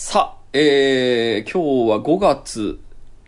[0.00, 2.78] さあ、えー、今日は5月、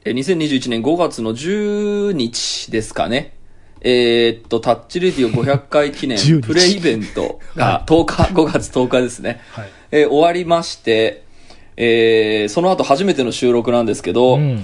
[0.04, 3.34] えー2021年5月の10日ですかね。
[3.80, 9.40] えーっと、タッチレディオ500回記念10日プレイベントが10日、5月10日ですね。
[9.50, 11.24] はいえー終わりまして、
[11.76, 14.62] えー、その後初めての収録なんですけど、うん。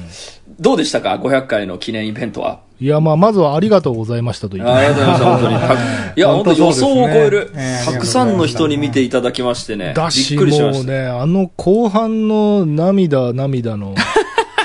[0.61, 2.61] どうでしたか ?500 回の記念イベントは。
[2.79, 4.69] いや、まあ、まずはありがとうございましたという。
[4.69, 5.57] ありがとうございました、本当に。
[5.59, 5.75] た
[6.17, 9.89] いや、本当予想を超える、えーたくさんの人に見ていただきましてね。
[9.89, 10.85] びだし、っくりしました。
[10.87, 13.95] もうね、あの後半の涙、涙の、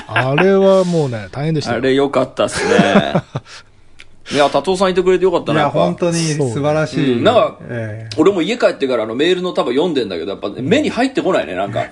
[0.08, 1.78] あれはもうね、大変でしたよ。
[1.78, 3.14] あれ良かったっすね。
[4.32, 7.12] いや、達夫さんいてくれてよかったな、やいや、っぱ本当に素晴らしい。
[7.18, 11.84] うんなんかええ俺も家帰ってからあのメールの多分読んでんだけど、やっぱ目に入ってこないね、なんか。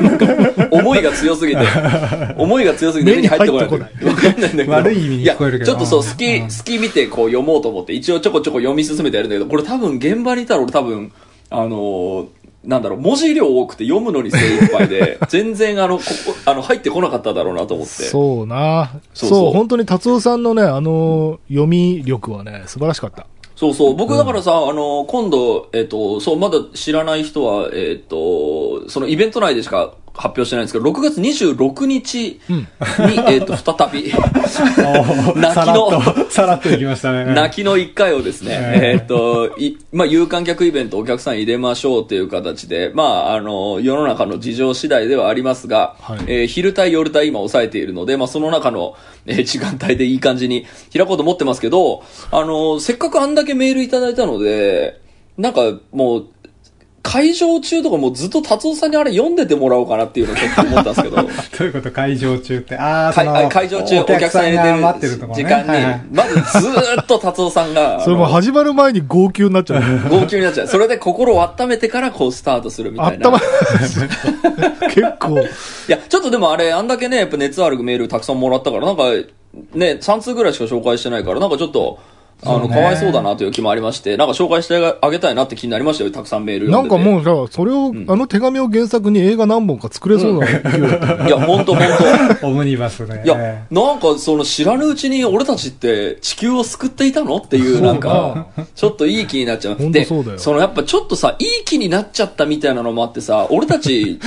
[0.00, 1.62] なんか思いが強すぎて。
[2.36, 3.68] 思いが強すぎて目に入ってこない。
[3.70, 4.72] 目に入ってわかんないんだけど。
[4.72, 11.12] 悪い意味に聞こえるけどいやちょっとそう、うん好き、好き見てこう読もうと思って、一応ちょこちょこ読み進めてやるんだけど、これ多分現場にいたら俺多分、
[11.50, 12.26] あのー
[12.66, 17.92] なんだろう、文字量多くて読むのに精一杯で、 全然あの、ここ、あの、入ってこなかっただろうなと思って。
[18.04, 18.90] そうな。
[19.14, 23.26] そそうそうう本当に達夫さんのね、あの、読み力はね、素晴らしかった。
[23.54, 23.96] そうそう。
[23.96, 32.66] 僕だからさ、あの、今度、えっ、と、そう、まだ知らない人は、えっ、と、そのイベント内でしか発表してないんですけど、6月26日に、
[33.28, 34.12] えっ、と、再び、
[35.36, 37.26] 泣きさらっの、と、さらっといきましたね。
[37.34, 39.02] 泣きの1回をですね、ええ。
[39.02, 46.18] っ、と、い、まあ、有観客イベントお客さん入れましょうという形で、まあ、あの、世の中の事情次第ではありますが、はい。
[46.26, 48.94] えー昼帯夜帯今抑えているので、まあ、その中の、
[49.26, 55.00] えー時間帯でいい感じに開こうと思ってますけど、あの、せっかくあんだけメールいただいたので、
[55.38, 56.26] なんかもう、
[57.06, 61.92] 会場中とかもうずっと達夫さんにあれ読んでてもらおうかなっていうのをちょっと思ったんですけど、 どういうこと？
[61.92, 62.76] 会場中って。
[62.76, 69.82] ああ、そ会場中お客さん入がれてる待ってるとこね時間にはいはい、まずずーっと達夫さんが、それも始まる前に号泣になっちゃう。
[70.10, 70.66] 号泣になっちゃう。
[70.66, 73.30] それで心を温めてからこうスタートするみたいな。
[73.30, 73.38] ま、
[74.90, 75.44] 結構、い
[75.88, 79.04] や、ちょっとでもあれ、あんだけね、やっぱ熱あるメールたくさんもらったから、なんか、
[79.74, 81.98] ね、3通ぐらいしか紹介してないから、なんかちょっと、
[82.44, 87.24] あの、かわいそうだなという気もありまして、なんか紹介してあげたいなって気になりましたよ、たくさんメールなん読んでて。
[87.24, 92.46] かもうさ、それを、あの手紙を原作に映画何本か作れそうな勢いだったねいや、ほんとほんと。
[92.46, 93.22] オムニバスで。
[93.24, 99.90] いや、なんかその知らぬうちに俺たちって地球を救っていたのっていうなんか、ちょっといい気になっちゃう。
[99.90, 104.20] で、そのやっぱちょっとさ、いい気になっちゃったみたいなのもあってさ、俺たち、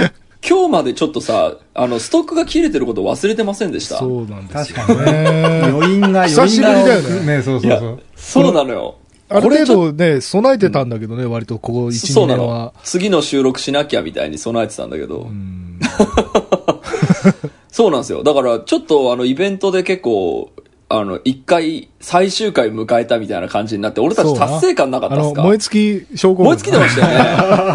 [0.48, 3.98] 今日までちょっとさ、あの、ストックが切れてること忘れてませんでした？
[3.98, 5.62] そうなんですよ確かにね。
[5.66, 8.00] 余韻が、久しぶりだよね余韻がね、そうそうそう。
[8.16, 8.96] そうなのよ。
[9.32, 12.74] あるこれちょ程度ね、備えてたんだけどね、割とここ1、2そうなの年は。。
[12.84, 15.20] 次の収録しなきゃみたいに備えてたんだけど。
[15.22, 15.80] うん
[17.72, 18.24] そうなんですよ。
[18.24, 20.50] だから、ちょっとあの、イベントで結構、
[20.92, 27.14] あの、一回、最終回迎えたみたいな感じになって、俺たち達成感なかったあの、ですか燃え尽き証拠燃え尽きてましたよね。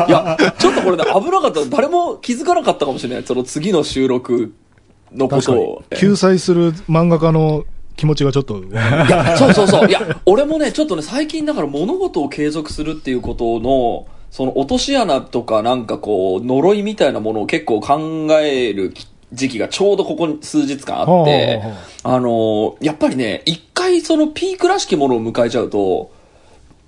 [0.09, 1.65] いや、ちょっとこれね、 危なかった。
[1.67, 3.25] 誰も気づかなかったかもしれない。
[3.25, 4.53] その次の収録
[5.13, 5.83] のことを。。
[5.95, 7.65] 救済する漫画家の
[7.97, 9.89] 気持ちがちょっと、いや、そうそうそう。
[9.89, 18.93] いや、俺もね、ちょっとね、最近だから物事を継続するっていうことの、その落とし穴とかなんかこう、呪いみたいなものを結構考える
[19.33, 21.75] 時期がちょうどここに数日間あっては
[22.05, 26.12] あは、あのーやっぱりね、一回そのピークらしきものを迎えちゃうと、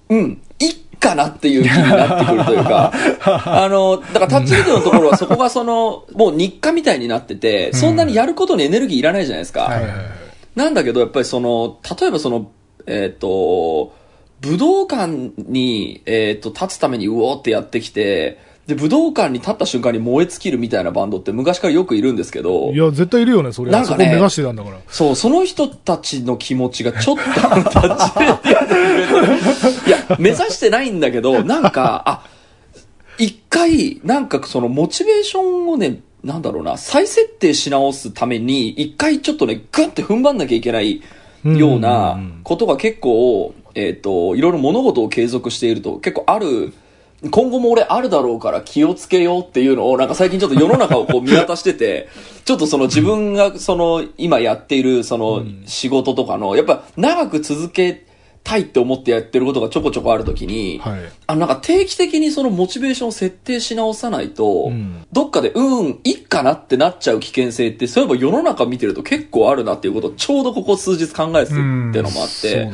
[0.09, 2.93] うん、いっかなっていう気になってくるというか、
[3.45, 9.71] あの、だからタッチビデオのところはそこがその、もう日課みたいになってて、そんなにやることにエネルギーいらないじゃないですか。
[10.55, 12.51] なんだけど、やっぱりその、例えばその、
[12.87, 13.93] えっ、と、
[14.41, 23.71] 武道館に、えっ、と、立つためにうおーってやってきて、で、武道館に立った瞬間に燃え尽きるみたいなバンドって昔からよくいるんんですけどい、や、絶対いるよね、それ。
[23.71, 24.79] なんかね目指してたんだから。
[24.89, 32.27] そう、その人たちの気持ちがちょっと、タッチレディオでいや、目指してないんだけど、なんか、あ、
[33.19, 41.03] 一回、なんかそのモチベーションをね、なんだろうな、再設定し直すために、一回ちょっとね、グンって踏ん張んなきゃいけない
[41.45, 46.73] ようなことが結構、えっ、と、いろいろ物事を継続していると結構ある、
[47.31, 52.09] 今後も俺あるだろうから気をつけようっていうのをなんか最近ちょっと世の中をこう見渡してて、
[52.45, 58.06] ちょっとその自分がその今やっているその仕事とかの、やっぱ長く続け
[58.47, 61.01] たいって思ってやってることがちょこちょこあるときに、はい。
[61.27, 72.71] あのなんか定期的にそのモチベーションを設定し直さないと、うんどっかで、うん、いいかなってなっちゃう危険性って、そういえば世の中見てると結構あるなっていうことをちょうどここ数日考えてるっていうのもあって、だ。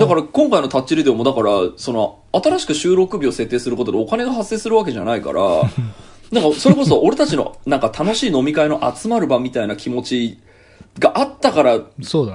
[0.00, 5.42] だから今回のタッチリデオもだから、その、新しく収録日を設定することでお金が発生するわけじゃないから、
[6.32, 10.38] なんかそれこそ俺たちのなんか楽しい飲み会の集まる場みたいな気持ち
[10.98, 11.84] があったから、ね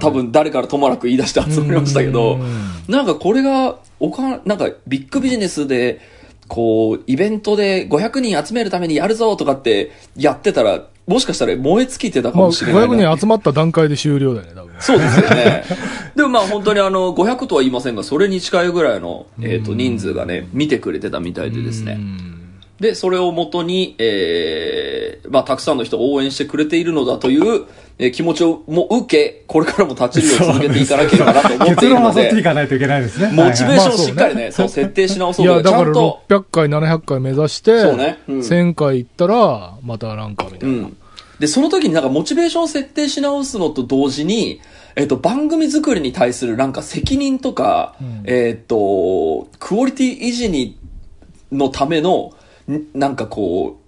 [0.00, 6.00] 多分誰からともなく言い出して集まりましたけどうん、なんかこれが、おか、なんかビッグビジネスで、
[6.48, 12.94] こう、イベントで500人集めるためにやるぞとかってやってたら、もしかしたら燃え尽きてたかまあ、もしれないな。
[12.94, 14.74] 500人集まった段階で終了だよね、多分。
[14.78, 15.64] そうですよね。
[16.14, 21.98] でもまあ本当にあの、500とは言いませんが、それに近いぐらいの、えっ、と、人数がね、見てくれてたみたいでですね。
[22.82, 27.66] で、それをもとに、えー、まあ、たくさんの人が応援してくれているのだという、
[27.98, 33.30] えー気持ちをも受け、これからも立ち入りを続けていかなければなと思ってい結るの論はそっちに行で、かないといけないですね。
[33.32, 40.74] モチベーションをしっかりね、そう、設定し直そいうや、とか、ちだからゃんと、600回、700回目指して、そうねうん1000回行ったら、またなんかみたいな。
[40.74, 40.96] うん。
[41.38, 44.60] で、その時になんかモチベーションを設定し直すのと同時に、
[44.96, 47.94] えっと、番組作りに対するなんか責任とか、
[48.24, 50.76] えっと、クオリティ維持に、
[51.52, 52.41] のための、ん
[52.94, 53.82] なんかこう、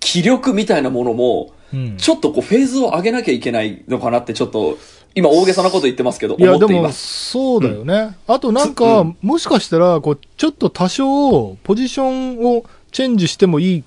[0.00, 4.78] 気力みたいなものも、うんちょっとこうフェーズを上げなきゃいけないのかなってちょっと、
[5.14, 7.30] 今大げさなこと言ってますけど、いや、でも、思っています。
[7.30, 8.16] そうだよね。
[8.26, 13.84] あとなんか、うんもしかしたら、こう、ちょっと多少、ポジションをチェンジしてもいい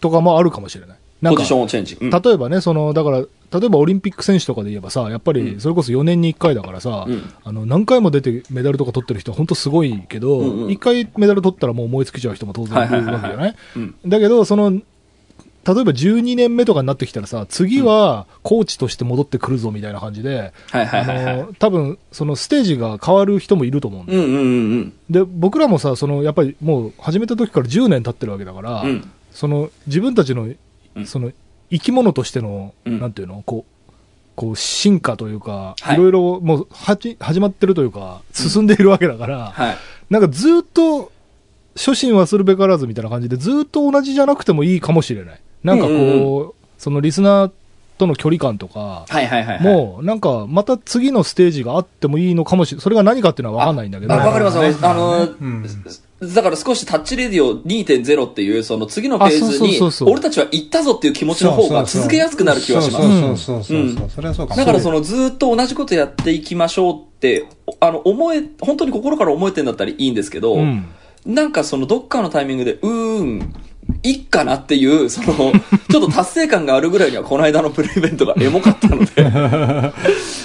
[0.00, 0.98] とかもあるかもしれない。
[1.20, 1.96] なんかポジションをチェンジ。
[2.00, 7.22] うん例えばね、その、だから、例えばオリンピック選手とかで言えばさ、やっぱりそれこそ4年に1回だからさ、うん。
[7.44, 10.66] あの、何回も出てメダルとか取ってる人は本当すごいけど、うんうん。
[10.68, 13.54] 1回メダル取ったらもう燃え尽きちゃう人も当然いるわけじゃない？
[13.76, 13.94] うん。
[14.06, 21.40] だけど、その、例えば12年目とかになってきたらさ、次はコーチとして戻ってくるぞみたいな感じで、はいはいはいはい。
[21.40, 24.22] あの、多分、そのステージが変わる人もいると思うんだよ。
[24.22, 24.44] うんうんう
[24.80, 28.88] んで、僕らもさ、その、やっぱりもう始めた時から10年経ってるわけだから、うん。
[28.88, 29.10] うん。
[29.30, 30.48] その、自分たちの
[30.96, 31.06] う、ん。
[31.06, 31.30] その、
[31.72, 33.90] 生き物としての、うんなんていうの、こう、
[34.36, 39.76] こう、進化というか、はいいろいろもう、はじ、始まってるというか、進んでいるわけだから、はい。
[40.10, 41.10] なんかずっと、
[41.74, 45.40] 初心はするべからずみたいな感じで、ずっと同じじゃなくてもいいかもしれない。
[45.64, 47.52] なんかこう、うんうそのリスナー
[47.96, 49.62] との距離感とか、はいはいはいはい。
[49.62, 52.82] もう、なんか、また次のステージがあってもいいのかもしれない。
[52.82, 54.12] それが何かっていうのは分かんないんだけど。
[54.12, 54.58] あわかります。
[54.84, 55.64] あの、うん
[56.22, 63.44] だから少しタッチレディオ2.0っていう、その次のフェーズあそうそうに俺たちは行ったぞっていう気持ちの方が続けやすくなる気はします。
[63.44, 67.46] そうそうそうそれはそうかもだからそのずーっと同じことやっていきましょうって、
[67.80, 70.86] あの、思え、本当に心から思えてんだったらいいんですけど、うん。
[71.26, 73.54] なんかそのどっかのタイミングで、うーん、
[74.02, 75.52] いっかなっていう、その、ちょっ
[75.88, 79.92] と達成感があるぐらいにはこの間のプレイベントがエモかったので、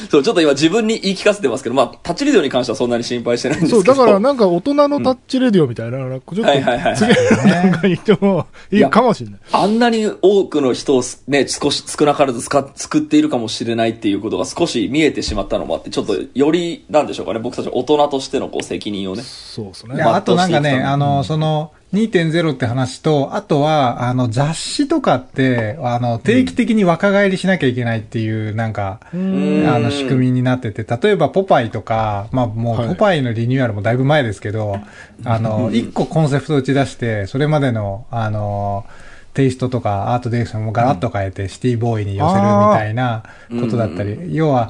[0.10, 3.96] そう、ちょっと今自分に言い聞かせてますけど、まあ、タッチレディオに関してはそんなに心配してないんですそう、けど。
[3.96, 7.16] だからなんか大人のタッチレディオみたいな、なんかちょっとはいはいはいはい次の
[7.50, 9.40] 段階に行ってもいいかもしれない。
[9.52, 19.24] あんなに多くの人をすね、少し、少なからずすか救っているかもしれないっていうことが少し見えてしまったのもあって、ちょっとより、なんでしょうかね、僕たち大人としてのこう責任をね。
[19.24, 20.04] そうですね。
[20.04, 29.64] あとなんかね、あの、その、2.0って話と、あとは、あの、雑誌とかって、あの、定期的に若返りしなきゃいけないっていう、なんか、あん。
[29.84, 32.88] の、仕組みになってて、例えば、ポパイとか、まあ、もう、はい。
[32.90, 34.80] ポパイのリニューアルもだいぶ前ですけど、
[35.24, 38.86] あの、 一個コンセプトを打ち出して、それまでの、あの、
[39.34, 43.24] テイストとかアートディレクションもガラッと変えて、シティボーイに寄せるみたいな
[43.62, 44.70] ことだったり、要は、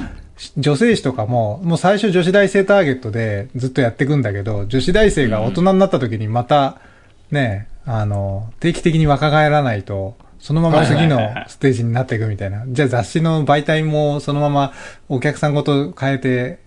[0.57, 6.77] 女性誌とかも、もう最初女子大生ターゲットでずっとやっていくんだけど、女子大生が大人になった時にまた、
[7.31, 12.63] ね、あの、定期的に若返らないと、そのまま次のステージになっていくみたいな。
[12.67, 14.73] じゃあ雑誌の媒体もそのまま
[15.09, 16.59] お客さんごと変えて、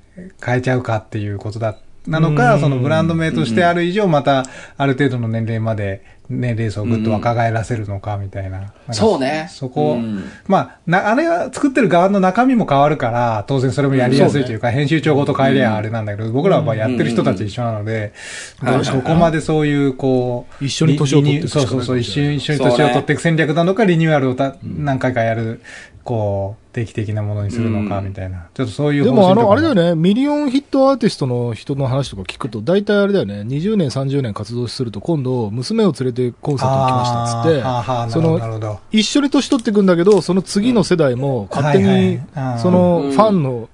[0.45, 1.77] 変えちゃうかっていうことだ、
[2.07, 4.45] なのか、うんそのブランド名としてある以上、また
[4.77, 8.59] ある程度の年齢まで年齢層をぐっと若返らせるのかみたいな。
[8.59, 8.69] なん。
[8.69, 9.49] かそうね。
[9.51, 10.25] そこ、うん。
[10.47, 18.13] まあ、な、あれは作ってる側の中身も変わるから、当然それもやりやすいというか、編集長ごと変えりゃあれなんだけど、僕らはまあやってる人たち一緒なので、
[18.63, 18.69] うん。
[18.75, 25.61] うんどこまでそういう、こう、一緒に年を取っていくそうそうそう、一緒に、一緒にそうね年を取っていく戦略なのか、リニューアルをた何回かやる、
[26.05, 28.49] こう、定期的なものにするのか、うんみたいな。
[28.55, 29.81] ちょっとそういうでもあの、あれだよね。
[29.91, 38.81] ね、ミリオンヒットアーティストの人の話とか聞くと、大体あれだよね、20年、30年活動すると、今度、娘を連れてコンサートに来ましたっつって、その。
[38.93, 42.21] 一緒に年取っていくんだけど、その次の世代も勝手はいに
[42.61, 43.13] そのうん。
[43.13, 43.69] ファンの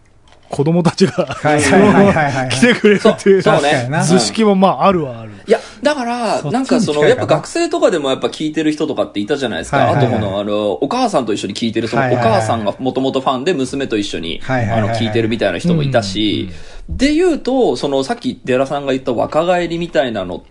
[0.49, 2.33] 子供たちが、はいそのはいはいはい。
[2.33, 4.05] はい来てくれるっていう、そう確かにな。
[4.05, 5.33] 図式もまああるはある。
[5.47, 6.61] いや、だから、な。
[6.61, 9.91] んかその、やっぱ学生とかでもやっぱ聞いてる人とかっていたじゃないですか。
[9.91, 16.51] あとこの、あの、お母さんと一緒に聞いてる、そのお母さんがもともとファンで娘と一緒に、あの、聞いてるみたいな人もいたし、
[16.89, 20.51] で言うと、その、さっきデラさんが言った若返りみたいなのって、い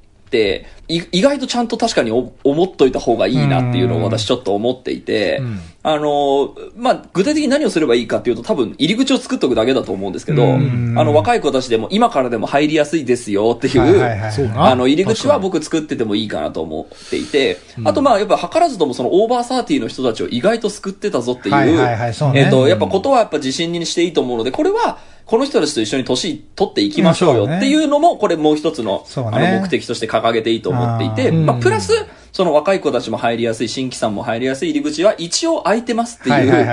[0.87, 5.59] 意外とちゃんと確かにお思っといた方がいいなっていうのを私ちょっと思っていて、うん。
[5.81, 10.93] あの、まあ、具体的に何をすればいいかっていうと多分入り口を作っとくだけだと思うんですけど、あうん。
[10.93, 14.03] の、若い子たちでも今からでも入りやすいですよっていう、
[14.55, 21.55] あの、入り口は僕作っててもいいかなと思っていて、あとまあ、やっぱ図らずともそのオーバーサーティの人たちを意外と救ってたぞっていう、
[22.35, 31.45] えっ、と、やっぱことはやっぱ自信にしていいと思うので、これは、この人たちと一緒に年取っていきましょうよっていうのも、これもう一つの、あの、目的として掲げていいと思っていて、うん。
[31.47, 31.93] まあ、プラス、
[32.31, 36.69] その若い子たちも入りやすい、新規さんも入りやすい入り口は一応空いてますっていう。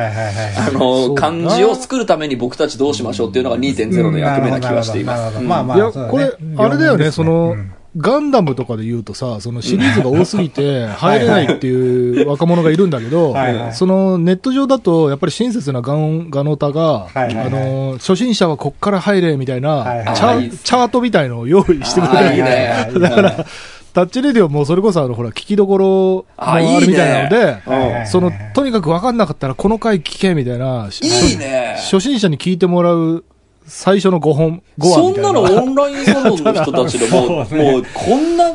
[0.59, 5.41] あその、感じを作るために僕たちどうしましょうっていうのが2.0の役目な気がしています。
[5.41, 17.47] まあまあいや、これ、あれだよね、その、うんガンダムとかで言うとさ、そのシリーズが多すぎて 入れないっていう若者がいるんだけどはいはい、そのネット上だと、やっぱり親切なガンガノタが、はいはいはい。
[17.47, 20.05] あの、初心者はこっから入れみたいはいはい。
[20.05, 22.89] な、チャチャートみたいのを用意してくれてあーいいね。
[22.99, 23.47] だから、
[23.93, 31.77] タッチレディオもそれこそあの、ほら、聞きどころもあるみたいなので、その、とにかく分かんなかったらこの回聞けみたいな、いいね。
[31.77, 33.25] 初心者に聞いてもらう
[33.67, 35.33] 最初の5本、5話そんみたいな。
[35.33, 38.51] なのオンラインサロンの人たちでも、 そうねもうこんな、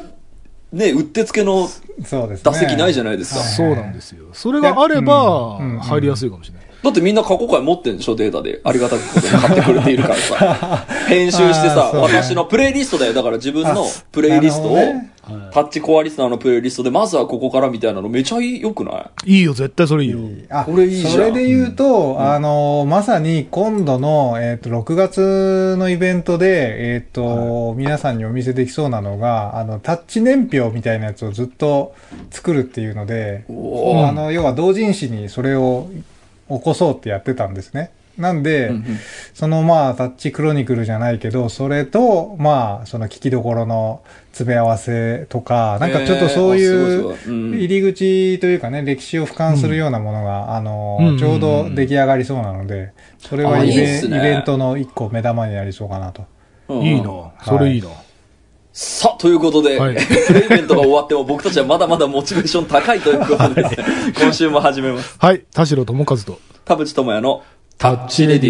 [0.73, 1.67] ね、うってつけの
[2.05, 2.41] そうですね。
[2.43, 3.41] 打席ないじゃないですか。
[3.41, 4.25] そうなんですよ。
[4.33, 6.67] それがあればうんうん、入りやすいかもしれない。
[6.83, 8.61] だってみんな過去回持ってんでしょデータで。
[8.63, 10.85] ありがたくことに買ってくれているからさ。
[11.09, 13.13] 編集してさあー、そうね私のプレイリストだよ。
[13.13, 15.11] だから自分のプレイリストを、なるほどね
[15.51, 19.37] タッチコアリスナーのプレイリストで、まずはここからみたいなのめちゃ良くない？
[19.37, 20.19] いいよ、絶対それいいよ。
[20.49, 21.13] あこれいいじゃん。
[21.13, 31.93] それで言うと、あの、まさに今度の、えっ、と、6月のイベントで、えっ、と、皆さんにお見せできそうなのが、あの、タッチ年表みたいなやつをずっと
[32.31, 35.89] 作るっていうので、おあの、要は同人誌にそれを
[36.49, 37.91] 起こそうってやってたんですね。
[38.17, 38.71] なんで、
[39.33, 47.15] そのまあ、タッチクロニクルじゃないけど、それと、まあ、その聞きどころの詰め合わせとか、なんかちょっとそういう
[47.55, 54.17] 入り口というかね、歴史を俯瞰するようなものが、あの、うんちょうど出来上がりそうなので、それはあイベいいっすね。
[54.17, 56.25] イベントの一個目玉になりそうかなと。
[56.69, 56.81] うん。
[56.83, 57.31] いいな。
[57.43, 57.89] それいいな。
[58.73, 59.95] さあ、ということで、はい。
[59.95, 63.63] プレイベントが終わっても僕たちはまだまだモチベーション高いということで
[64.19, 65.17] 今週も始めます。
[65.17, 66.39] はい、田代智和と。
[66.63, 67.43] 田淵智也の
[67.77, 68.47] タッチレデ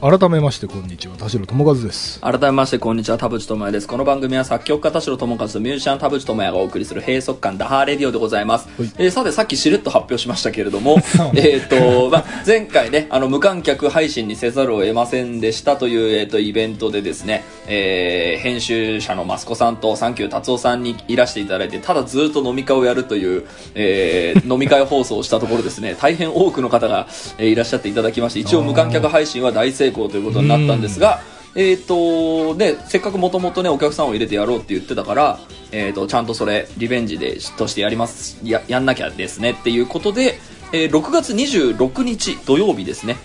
[0.00, 1.16] 改めまして、こんにちは。
[1.18, 2.20] 田代智和です。
[2.20, 10.96] 改めましてこんにちは田淵智也ですこの番組は作曲家田代智和とミュージシャン田淵智也がお送りする閉塞感ダハーレディオでございます、はいえーさてさっきしれっと発表しましたけれども
[11.34, 27.06] えっと、まあ、前回ねあの無観客配信にせざるを得ませんでしたという、えー、とイベントでですね、えー編集者の益子さんとサンキュー達夫さんにいらしていただいてただずっと飲み会をやるという、えー飲み会放送をしたところですね大変多くの方が、
[27.38, 31.20] えーいらっしゃっていただきまして一応無観客配信は大成功ということになったんですが、
[31.54, 35.40] えっ、と、で、せっかくもともとね、お客さんを入れてやろうって言ってたから、
[35.72, 40.38] えっ、と、ちゃんとそれ、リベンジで、としてやります、や、やんなきゃですねっていうことで、
[40.72, 43.16] えー6月26日土曜日ですね。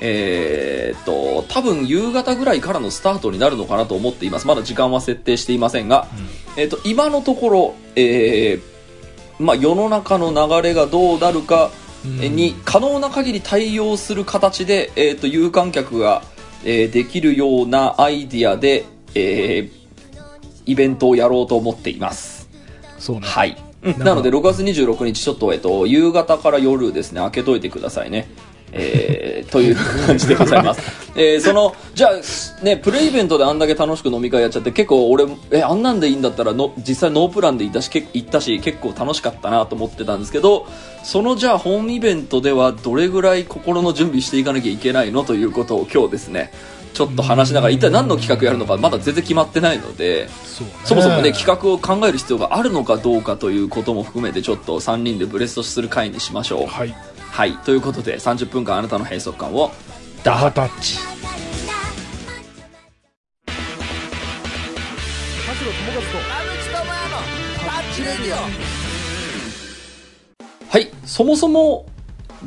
[0.00, 4.46] えーっと、多分夕方ぐらいからのスタートになるのかなと思っています。
[4.46, 6.08] まだ時間は設定していませんが、
[6.56, 11.70] えーっと、今のところ、えーまあ、世の中の流れがどうなるか
[12.04, 16.22] に可能な限り対応する形で、えーっと、有観客が、
[16.64, 19.78] えーできるようなアイディアで、えー
[20.68, 22.46] イベントをやろうと思っています。
[22.98, 23.26] そうね。
[23.26, 23.56] はい。
[23.82, 28.28] うんかなので、6月26日、ちょっと、えっと、夕方から夜ですね、開けといてくださいね。
[28.72, 30.80] えー、という感じでございます。
[31.16, 40.66] えー、その、じゃあ、ね、プレイイベントであんだけ楽しく飲み会やっちゃって、結構俺、え、あんなんでいいんだったらの、実際ノープランで行ったし、け行ったし、結構楽しかったなと思ってたんですけど、
[41.02, 46.52] その、じゃあ、本イベントでは、どれぐらい心の準備していかなきゃいけないのということを今日ですね、
[46.98, 56.66] ちょっと話しながら、一体何の企画やるのか、まだ全然決まってないので、そうねそもそもね、企画を考える必要があるのかどうかということも含めて、ちょっと3人でブレストする回にしましょう。
[56.66, 56.94] はい。
[57.38, 57.56] はい。
[57.58, 59.70] ということで、30分間あなたの閉塞感を、
[60.24, 60.98] ダハタッチ。
[70.68, 70.90] はい。
[71.06, 71.86] そもそも、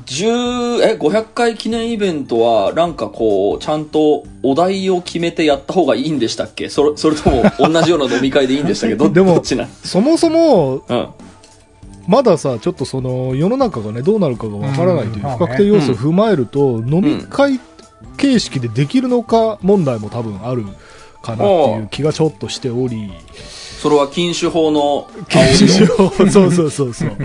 [0.05, 6.69] 10え500回記念イベントはなんかこうちゃんとお題を決めてやった方がいいんでしたっけ？
[6.69, 8.95] それそれとも同じような飲み会でいいんでしたっけ？
[8.95, 11.07] ど でもどっちなそもそも、うん
[12.08, 15.31] まださ、ちょっとその、世の中がね、どうなるかがわからないといううん。
[15.34, 17.60] 不確定要素を踏まえると、飲み会
[18.17, 20.65] 形式でできるのか問題も多分ある
[21.22, 21.43] かなって
[21.74, 23.12] いう気がちょっとしており、
[23.81, 27.09] それは禁酒法の禁酒法、そうそうそうそう。
[27.09, 27.15] う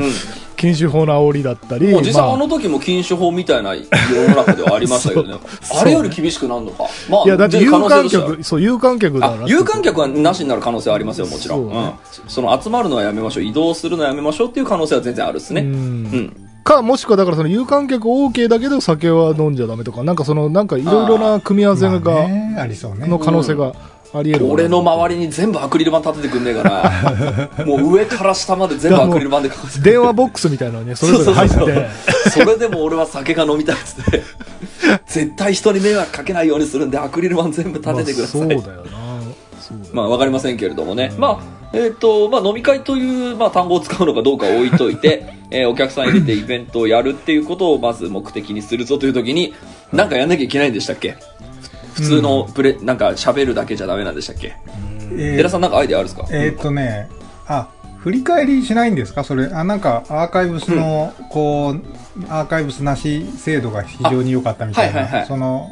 [0.57, 2.35] 禁酒法の煽りだったり、ん、もう実際まあ。
[2.35, 3.83] あの時も禁酒法みたいな世
[4.27, 5.39] の中ではありましたけどね。
[5.79, 6.85] あれより厳しくなるのか。
[7.11, 11.65] まあいや、だって有観客、そう、有観客だ有観客はなしになる可能性はありますよもちろん。
[11.65, 11.95] そうね。
[12.25, 15.61] うん、その集まるのはやめましょう移動するのはやめましょうっていう可能性は全然あるですね。
[15.61, 15.73] ううん。
[16.15, 23.07] んか、もしくはだからその有観客 OK だけど酒は飲んじゃダメとか、なんかその、なんかいろいろな組み合わせが、まあねありそうね。
[23.07, 23.75] の可能性が
[24.15, 31.89] ありえる俺の周りに全部アクリル板立ててくんねえから、 もう上から下まで全部アクリル板で囲って電話ボックスみたいなのにね、それぞれ入って
[32.31, 34.23] それでも俺は酒が飲みたいっつって、
[35.07, 38.41] 絶対人に迷惑かけないようにするんで、アクリル板全部立ててください。
[38.43, 39.07] まあそうだよな。
[39.93, 41.11] まあ、わかりませんけれどもね。
[41.13, 41.21] うん。
[41.21, 49.55] まあ、えっ、と、まあ、飲み会という、まあ、単語を使うのかどうかは置いといて、 えーお客さん入れてイベントをやるっていうことをまず目的にするぞという時に、
[49.93, 51.17] なんかやんなきゃいけないんでしたっけ？
[51.97, 54.55] 普通のプレ、なんか喋るだけじゃダメなんでしたっけ？
[55.13, 56.29] え寺さんなんかアイデアあるんですか？
[56.31, 57.09] えーっとね、
[57.47, 59.25] あ、振り返りしないんですか？
[59.25, 61.83] それ、あ、なんか、アーカイブスの、こう、
[62.29, 65.01] アーカイブスなし制度が非常に良かったみたいな。
[65.01, 65.71] あはいはいはいその、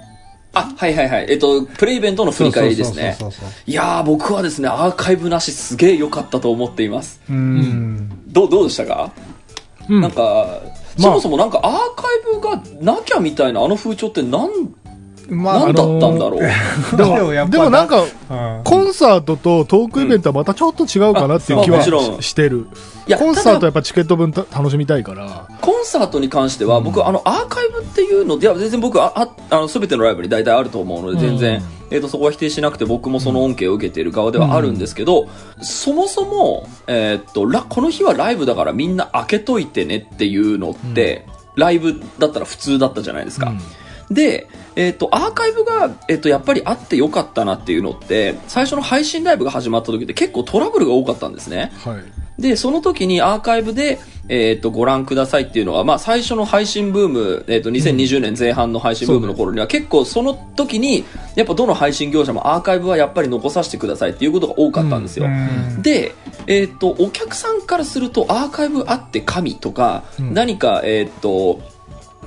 [0.55, 1.27] あ、はいはいはい。
[1.29, 3.33] えっ、と、プレイベントの振り返りですねそう。
[3.33, 7.21] そうそうそういやー、僕はですね、アーカイブなしすげえ良かったと思っています。
[7.27, 7.37] そう。
[7.37, 8.33] うん。
[8.33, 9.13] どう、どうでしたか、
[9.91, 10.61] うんなんか、
[10.97, 12.63] まあそもそもなんかアーカイブが
[12.95, 14.51] なきゃみたいなあの風潮ってなん、
[15.29, 16.97] まなんだったんだろう。
[16.97, 18.09] でも、 でもなんか、うん
[18.65, 21.91] コンサートとトークイベントはまたちょっと違うかなっていう気はし
[22.21, 22.67] してる。
[23.07, 25.47] いやコンサートはやっぱチケット分た楽しみたいから。
[25.61, 35.29] コンサートに関しては、僕、あの、アーカイブっていうので、いや、全然僕、あ、ああの、すべてのライブに大体あると思うので、全然、うんえっ、と、そこは否定しなくて、僕もその恩恵を受けている側ではあるんですけど、
[35.61, 41.27] そもそも、えっ、と、ラ、この日はライブだからみんな開けといてねっていうのって、
[41.57, 43.51] ライブだったら普通だったじゃないですか。
[43.51, 43.59] うん
[44.11, 51.73] で、えっ、と、アーカイブが、えっ、と、やっぱりあってよかったなっていうのって、最初の配信ライブが始まった時って結構トラブルが多かったんですね。
[51.85, 52.43] はい。
[52.43, 61.05] で、その時にアーカイブで、えっ、と、ご覧くださいっていうのは、まあ、最初の配信ブーム、えっ、と、2020年前半の配信ブームの頃には、結構その時に、
[61.37, 65.27] やっぱどの配信業者もアーカイブはやっぱり残させてくださいっていうことが多かったんですよ。
[65.27, 66.15] うんで、
[66.47, 71.61] えっ、と、お客さんからすると、アーカイブあって神とか、うん何か、えっ、と、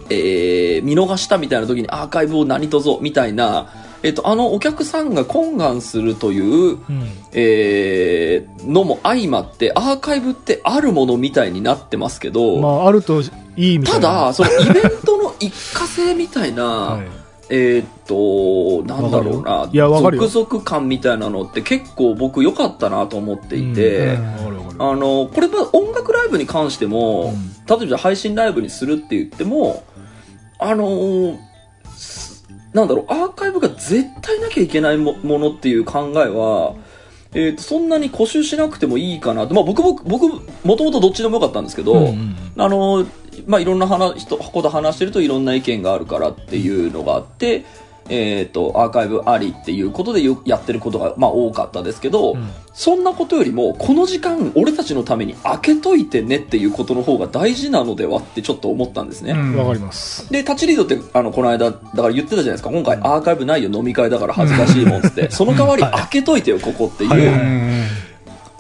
[0.10, 3.74] えー見逃したみたいな時にアーカイブを何とぞみたいな、
[4.04, 7.12] えっ、と、あのお客さんが懇願するという、うん。
[7.34, 13.22] えーのも相まって、アーカイブってあるものみたいになってますけど、まあ、あると
[13.56, 14.02] いいみたいな。
[14.02, 17.08] ただ、そのイベントの一過性みたいな、はい、
[17.50, 24.82] えーっと、なんだろうな続々感みたいなのって結構僕良かったなと思っていて、うん。
[24.82, 29.84] あの、これは音楽ライブに関しても、うん例えば配信ライブにするって言っても、
[30.60, 31.38] あのー
[31.96, 36.76] すなんだろう、アーカイブが絶対なきゃいけないもものっていう考えは、
[37.34, 39.54] えーと、そんなに固執しなくてもいいかなと。
[39.54, 40.28] まあ僕、僕、僕、
[40.64, 43.08] もともとどっちでもよかったんですけど、うんうんあのー
[43.46, 47.66] まあいろんな話、人、こと話してるといろんな意見があるからっていうのがあって、
[48.10, 52.50] えっ、と、アーカイブありっていうことでよやってることが、まあ多かったですけど、うん。
[52.74, 59.32] そんなことよりも、この時間、俺たちのために開けといてねっていうことの方が大事なのではってちょっと思ったんですね。
[59.32, 59.58] うん。
[59.58, 60.32] わかります。
[60.32, 67.26] で、タッチリードって、あの、この間、だから言ってたじゃないですか、今回アーカイブないよ、飲み会だから恥ずかしいもんって、その代わり開けといてよ、ここっていう、はい。
[67.28, 67.84] はいうん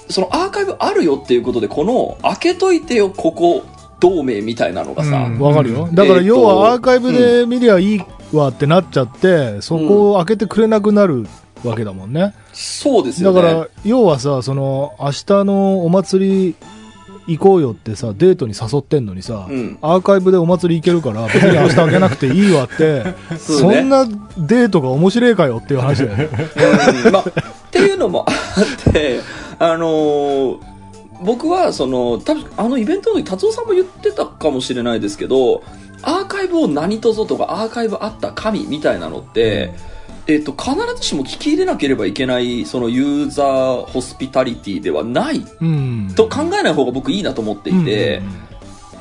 [0.09, 3.63] そのアーカイブあるよっていうことで、この、開けといてよ、ここ、
[3.99, 5.39] 同盟みたいなのがさ、うん。
[5.39, 5.89] わかるよ。
[5.91, 8.01] だから要はアーカイブで見りゃいい
[8.33, 11.25] わってなっちゃって、そこを開けてくれなくなる
[11.63, 12.33] わけだもんね。
[12.53, 13.41] そうですよね。
[13.41, 16.55] だから、要はさ、その、明日のお祭り
[17.27, 23.03] 行こうよってさ、デートに誘ってんのにさ、うんアーカイブでお祭り行けるから、別に明日開けなくていいわって、
[23.37, 24.05] そうねそんな
[24.37, 26.29] デートが面白いかよっていう話だよね。
[27.05, 27.33] うんまあ、っ
[27.69, 28.31] ていうのもあ
[28.89, 29.19] って、
[29.59, 30.76] あのー
[31.23, 35.63] 僕はその多分あのイベントの時達夫さんも言ってたかもしれないですけど
[36.01, 39.73] アーカイブを何とぞとかアーカイブあった神みたいなのって、
[40.27, 46.13] えっと必ずしも聞き入れなければいけないそのユーザーホスピタリティではないうん。
[46.15, 48.21] と考えない方が僕いいなと思っていて、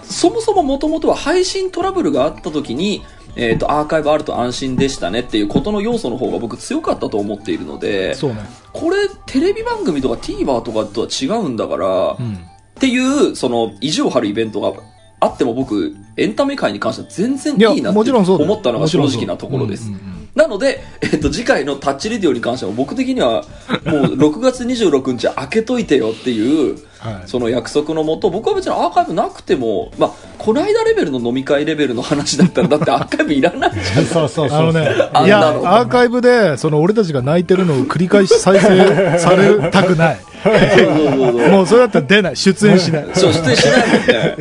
[0.02, 3.02] そもそももともとは配信トラブルがあった時に、
[3.36, 8.40] えっとアーカイブあると安心でしたねっていうことの要素の方が僕強かったと思っているのでそうね。
[8.72, 12.34] これテレビ番組とか TVer とかとは違うんだから、うん。
[12.34, 14.72] っていうその意地を張るイベントが
[15.18, 19.90] あっても僕エンタメ界に関しては全然いや、いいなってもちろんそうだよ思ったのが正直なところです
[20.34, 23.42] なので、えっと、次回のタッチレディオに関しては僕的には
[23.86, 27.28] もう6月26日開けといてよっていうはい。
[27.28, 34.58] その約束のもと僕は別にアーカイブなくても、まあ、この間レベルの飲み会レベルの話だったらだってアーカイブいらないじゃんそうそうそう。
[34.58, 34.80] あのね
[35.26, 40.20] いや、アーカイブで、その俺たちが泣いてるのを繰り返し再生 されたくない。
[40.46, 42.36] そうそうそうもうそれだったら出ない。
[42.36, 43.06] 出演しない。
[43.14, 44.36] そう、出演しないもんね。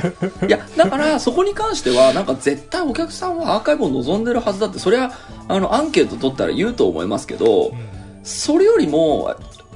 [0.48, 5.12] いや、だから、そこに関しては、なんか絶対お客さんはアーカイブを望んでるはずだって、それは、
[5.48, 7.72] あの、アンケート取ったら言うと思いますけど、
[8.24, 9.36] それよりも、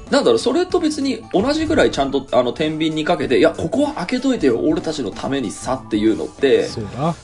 [0.10, 6.67] なんだろう、それと別に同じぐらいちゃんと、あの、天秤にかけて、いや、ここは開けといてよ、俺たちのためにさっていうのって。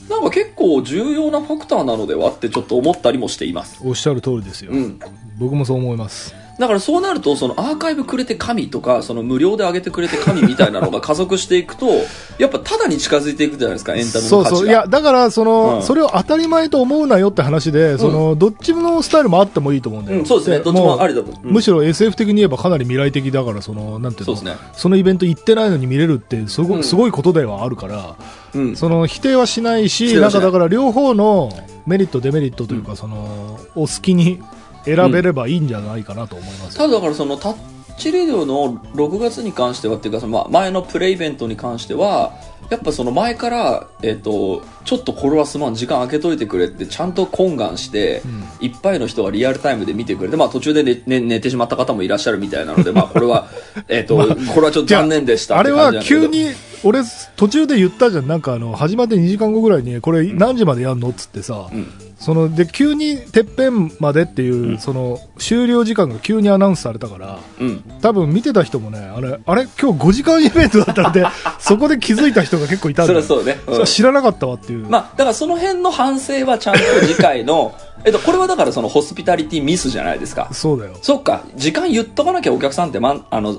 [0.08, 3.80] なんか結構重要なファクターなのではってちょっと思ったりもしています。
[3.84, 4.72] おっしゃる通りですよ。
[4.72, 5.00] うん。
[5.38, 6.34] 僕もそう思います。
[6.58, 11.86] だからそうなると、そのアーカイブくれて神とか、その無料で上げてくれて神みたいなのが加速していくと、
[12.38, 14.50] やっぱただに近づいていくじゃないですか、エンタメの価値が。
[14.50, 14.68] そうそう。
[14.68, 20.18] いや、だから、その、うんそれを当たり前と思うなよって話で、その、どっちのスタイルもあってもいいと思うんだよ。
[20.20, 20.58] うん、そうですね。
[20.60, 21.32] どっちもありだだと。
[21.42, 24.36] うんむしろ SF 的に言えばかなり未来的だから、その、なんていうの？
[24.36, 24.56] そね。
[24.74, 28.16] そのイベント行ってないのに見れるってすご,、うんすごいことではあるから、
[28.54, 28.76] うん。
[28.76, 31.50] その否定はしないし、なんかだから両方の
[31.86, 34.40] メリット、デメリットというか、その、お好きに
[34.86, 36.76] 選べればいいんじゃないかなと思います。
[36.76, 37.56] ただだからそのタッ
[37.98, 42.32] チレディオの6月に関してはっていうかそのまあ前のプレイベントに関しては
[42.70, 48.22] やっぱその前から、えっとちょっとこれはすまん時間空けといてくれってちゃんと懇願して、
[48.60, 53.48] いっぱいの人がリアルタイムで見てくれて、まあ、途中で寝寝寝てしまった方もいらっしゃるみたいなので、まあ、これは、
[53.88, 56.50] えっとこれはちょっと残念でしたあれは急に、
[56.82, 57.00] 俺、
[57.36, 58.26] 途中で言ったじゃん。
[58.26, 71.24] なんかあの、始まって2時間後ぐらいに、これ何時までやんのっつってさ、うんその、で、急にてっぺんまでっていう、その、終了時間が急にアナウンスされたから、うん多分見てた人もね、あれ、あれ今日5時間イベントだったんで、
[71.60, 74.88] そこで気づいた人が結構いたんだよそそうね、うん知らなかったわっていう。
[74.88, 77.72] まあ、だからその辺の反省はちゃんと次回の、
[78.04, 80.48] えっと、これはだからそのホスピタリティミスじゃないですか。
[80.50, 80.94] そうだよ。
[81.02, 83.56] そっか、時間言っとかなきゃお客さんって、まん、あの、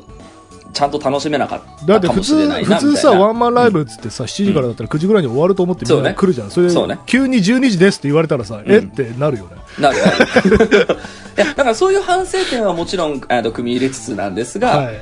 [0.78, 6.52] ちゃんと楽しめなかったかもしだって普通、れないな、普通さ、ワンマンライブっつってさ、7時からだったら9時ぐらいに終わると思ってみんな来るじゃん。
[6.52, 8.78] それそうね急に12時ですって言われたらさ、え？
[8.78, 9.56] ってなるよね。
[9.80, 10.94] なるほど。
[10.94, 10.98] い
[11.36, 14.96] や、だからそういう反省点はもちろん、あの、組み入れつつなんですが、はい。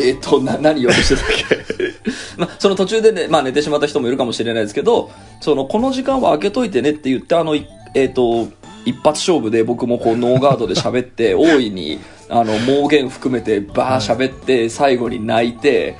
[0.00, 1.92] えっ、と、な、何言おうとしてたっけ？
[2.36, 8.48] まあ、その途中でね、まあ寝てしまった人もいるかもしれないですけど、その、この時間は空けといてねって言って、あの、いえっ、と、
[8.84, 11.98] 一発勝負で僕もこうノーガードで喋って、 大いに、
[12.30, 15.96] あの、盲言含めてバー喋って、最後に泣いて、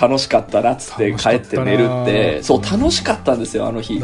[0.00, 4.00] 楽しかったなっつって帰って寝るって、そう、楽しかったんですよ、あの日。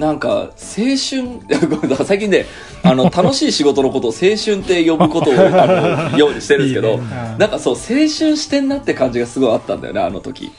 [0.00, 0.50] なんか、青
[0.96, 1.40] 春、
[2.04, 2.46] 最近ね、
[2.82, 6.98] あの、 楽しい仕事のことを青春って呼ぶことを、あの、 ようにしてるんですけど、
[7.38, 10.50] なんかそう、青春してんなって感じがすごいあったんだよね、あの時。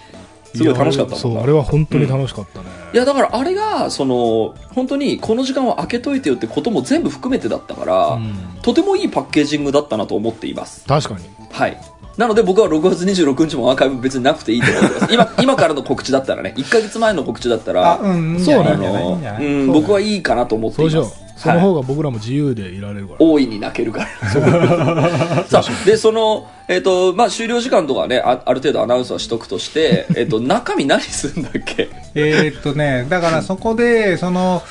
[0.53, 2.65] すごい楽しかったもんそう、なあれは本当に楽しかったね。
[2.93, 10.85] いや、だからあれが、その、本当にこの時間は空けといてよってことも全部含めてだったから、うんとてもいいパッケージングだったなと思っています。
[10.85, 11.25] 確かに。
[11.51, 11.81] はい。
[12.17, 15.13] なので僕は6月26日もアーカイブ別になくていいと思ってます。
[15.13, 21.20] 今、今からの告知だったらね、1ヶ月前の告知だったら、あ、うん、そうなの、うん、僕はいいかなと思っていうます。。
[21.41, 23.17] そのはい方が僕らも自由でいられるから。
[23.19, 25.45] 大いに泣けるから。
[25.47, 31.89] さあ、で、その、えっ、と、まあ、終了時間とかね、あある程度アナウンスはしとくとして、えっ、と、中身何するんだっけ？
[32.15, 34.61] えーっとね、だからそこで、その、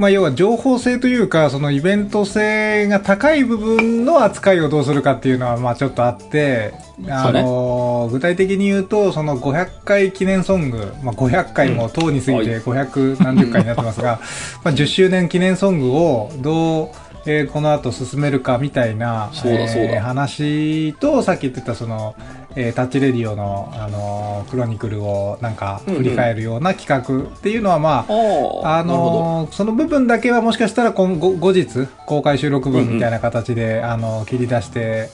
[0.00, 6.72] まあ、要は情報性というか、そのイベント性が高い部分の扱いをどうするかっていうのは、まあちょっとあって、
[7.06, 14.20] あの、具体的に言うと、その500回記念ソング、まあ500回もとうに過ぎて500何十回になってますが、
[14.64, 16.88] まあ10周年記念ソングをどう、
[17.26, 19.94] えーこの後進めるかみたいな、そうだそうだ。
[19.94, 22.14] えー話と、さっき言ってたその、
[22.56, 28.12] えータッチレディオの、あのークロニクルをなんか振り返るような企画っていうのは、まあ、
[28.64, 35.08] ああのーその部分だけはもしかしたら今後後日公開収録分みたいな形で、あの切り出して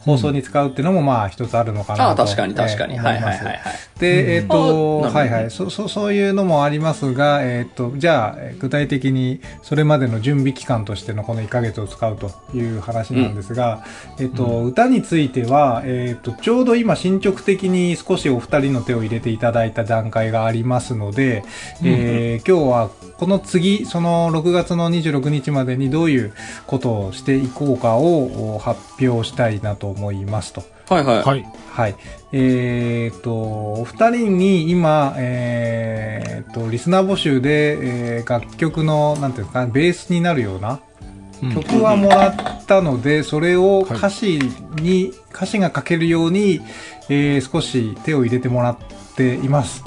[0.00, 2.94] 放送に使うっていうのもまあ一つあるのかなと、ああ、確かに確かに。
[2.94, 3.58] えーはいはいはいはい。
[3.98, 5.50] で、えっ、と、はいはい。
[5.50, 13.84] そ、そ、そういうのもありますが、えっ、と、じゃあ、えー具体的にそれまでの準備期間としてのこの1ヶ月を使うという話なんですが、
[14.18, 21.42] えっ、と、歌については、えっ、と、ちょうど今進捗的に少しお二人の手を入れていただいた段階がありますので、
[21.82, 26.32] えー今日はこの次、その6月の26日までにどういう
[26.66, 30.62] ことをしていこうかをお発表したいなと思いますと。
[30.88, 31.22] はいはい。
[31.22, 31.46] はい。
[31.70, 31.94] はい。
[32.32, 40.80] えー、と、お二人に今、えー、と、リスナー募集で、えー楽曲の、なんていうんですか、ベースになるような
[41.42, 44.38] うん曲はもらったので、それを歌詞
[44.76, 46.60] に、歌詞が書けるように、
[47.08, 48.78] えー少し手を入れてもらっ
[49.16, 49.84] ています。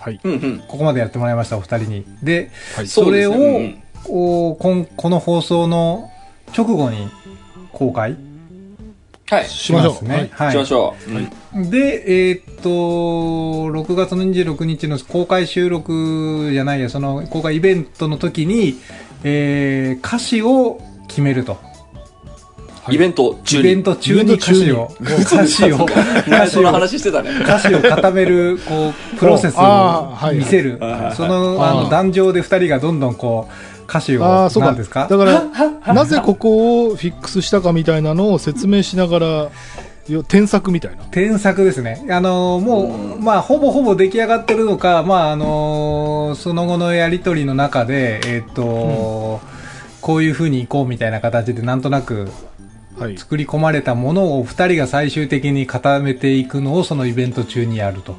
[0.00, 0.20] はい。
[0.22, 0.64] うんうん。
[0.68, 2.04] ここまでやってもらいました、お二人に。
[2.22, 6.10] で、はいそれを、ねおこんこの放送の
[6.56, 7.08] 直後に
[7.72, 8.16] 公開
[9.28, 9.44] はい。
[9.46, 10.30] しましょうね。
[10.32, 10.52] はい。
[10.52, 11.14] しましょう。
[11.14, 18.78] はいで、えーっと、6月の26日の公開収録じゃないや、その公開イベントの時に、
[19.24, 21.52] えー歌詞を決めると。
[21.52, 21.58] は
[22.92, 23.60] いイベント中に。
[23.62, 25.86] イベント中に歌詞を、歌詞を、
[26.28, 27.30] 前 その歌詞を、 話してたね。
[27.42, 31.12] 歌詞を固める、こう、プロセスを見せるはいはいは。
[31.12, 34.68] いその、あの、壇上で二人がどんどんこう、歌詞を、ああ、そうか。
[34.68, 35.06] 何ですか？
[35.08, 35.44] だから、
[35.94, 39.26] なぜここをフィックスしたかみたいなのを説明しながら、
[40.08, 40.98] よ添削みたいな。
[41.10, 42.06] 添削ですね。
[42.10, 49.40] あのーもう、まあ、ほぼほぼ出来上がってるのか、まあ、あのーその後のやりとりの中で、えっ、と、
[50.00, 52.28] こういう風に行こうみたいな形で、なんとなく、
[52.98, 53.18] はい。
[53.18, 58.16] 作り込まれたものを二人が最終的に固めていくのをそのイベント中にやると。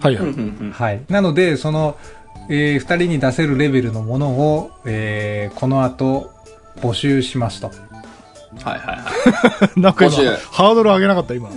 [0.00, 0.26] はいはい。
[0.26, 1.00] うんうんうんはい。
[1.08, 1.96] なので、その、
[2.50, 6.32] えー二人に出せるレベルのものを、えーこの後、
[6.80, 7.70] 募集しますと。
[8.62, 9.78] はいはいはい。
[9.80, 11.48] なんかハードル上げなかった、今。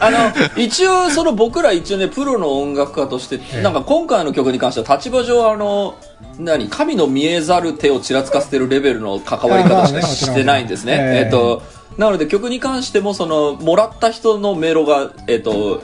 [0.00, 0.18] あの、
[0.56, 5.96] 一応、その僕ら一応ね、プロの音楽家として、えなんか今回の曲に関しては立場上、あの、
[6.38, 10.96] 何、神の見えざる手をちらつかせてるレベルの関わり方しかしてないんですね。
[11.00, 11.62] えっと、
[11.98, 15.80] なので曲に関しても、その、もらった人のメロが、えっと、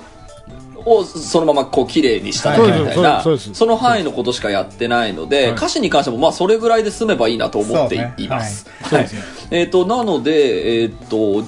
[0.85, 5.53] をそのままこう綺麗にしただけみたいなその範囲のことしかやってないので、はい。
[5.53, 8.69] 歌詞に関してもまあそれぐらいで済めばいいなと思っています。
[8.83, 9.09] はい。
[9.51, 11.45] えっ、と、なので、えっ、と、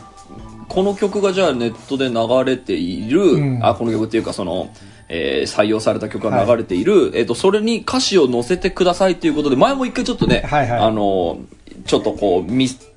[0.68, 3.64] この曲がじゃあネットで流れている、ん。
[3.64, 4.70] あ、この曲っていうかその、
[5.08, 10.80] えー採用された曲が流れている、えっ、と、それに歌詞を載せてくださいということで、前も一回ちょっとね、はいはい。
[10.80, 11.38] あの、
[11.86, 12.90] ちょっとこう、ミス、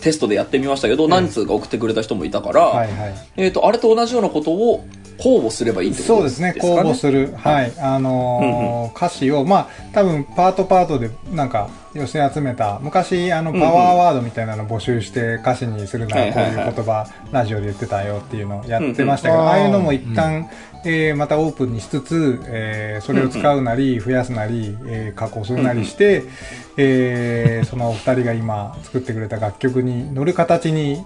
[0.00, 3.14] テストでやってみましたけど、何通か送ってくれた人もいたから、はいはい。
[3.36, 4.84] えっ、と、あれと同じようなことを
[5.22, 7.34] 公募すればいいってことそうですね、公募する。
[7.36, 7.72] はい。
[7.78, 20.48] あのー歌詞を、まあ、多分、パートパートで、なんか、寄せ集めた、昔、あの、パワーワードみたいなの募集して歌詞にするなら、こういう言葉、ラジオで言ってたよっていうのをやってましたけど、ああいうのも一旦、
[20.84, 26.22] えーまたオープンにしつつ、えーそれを使うなり、増やすなり、えー加工するなりして、
[26.76, 31.04] えーそのお二人が今作ってくれた楽曲に乗る形に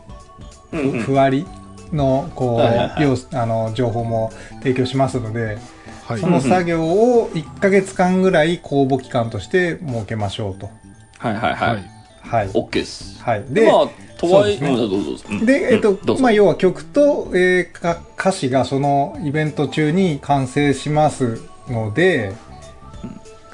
[1.05, 1.47] ふわり
[1.95, 5.59] のこはいはいはう要素あの情報も提供しますので、
[6.07, 6.27] はいそ。
[6.29, 10.71] の作業を1ヶ月間ぐらい公募期間として設けましょうと。
[11.19, 11.71] はいはいはい。
[11.71, 11.85] はい。
[12.21, 12.49] はい。
[12.49, 13.23] OK です。
[13.23, 13.45] はい。
[13.49, 15.25] で、まあ、とはいえ、そうですねうんどうぞどうぞ。
[15.31, 22.33] うんで、えっとまあ、要は曲と、えーか歌詞がそのイベント中に完成しますので、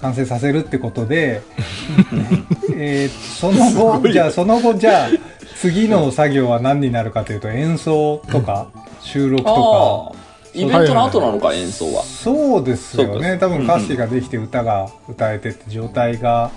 [0.00, 1.42] 完成させるってことで、
[2.76, 5.09] えーその後、じゃあ、その後、じゃあ、
[5.61, 8.68] 次の作業は何になるかというと、演奏とか、
[9.03, 10.18] 収録とか、
[10.55, 12.03] イベントの後なのか、演奏は。
[12.03, 13.35] そうですよね。
[13.35, 13.46] か。
[13.46, 16.51] 多分歌詞ができて歌が歌えてって状態が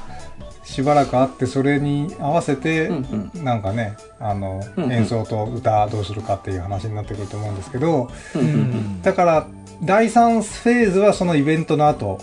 [0.64, 8.10] しばらくあって、それに合わせてうん、なんかね、あの、演奏と歌どうするかっていう話になってくると思うんですけど、
[9.02, 9.48] だから、
[9.84, 12.20] 第3フェーズはそのイベントの後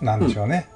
[0.00, 0.66] なんでしょうね。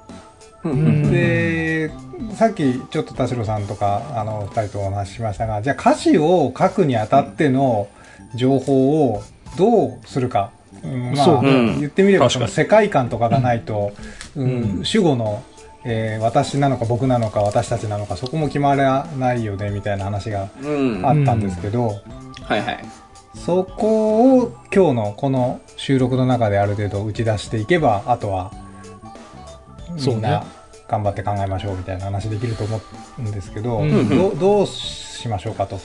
[1.11, 1.91] で、
[2.33, 7.87] さっきちょっと田代さんとか、あの、二人とお話ししましたが、じゃあ歌詞を書くにあたっての
[8.35, 9.23] 情報を
[9.57, 10.51] どうするか。
[10.83, 13.93] うんまあ、そうね言ってみればその世界観とかがないと、
[14.35, 15.43] うんうん主語の、
[15.83, 21.05] えー私なのか僕なのか私たちなのかそこも決まらないよねみたいな話がうん。
[21.05, 21.95] あったんですけど、
[22.41, 22.85] はいはい。
[23.35, 28.51] そこを今日のこの収録の中である程度打ち出していけば、あとは、
[29.97, 30.45] そうねみんな
[30.87, 32.79] 頑張って考えましょうみたいな話できると思
[33.19, 35.79] うんですけど、うんどうどうしましょうかと。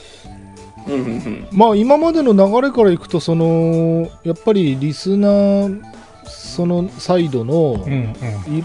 [0.86, 5.82] うんうんうんまあ今までの流れからいくとそのやっぱりリスナー
[6.26, 7.84] そのサイドの。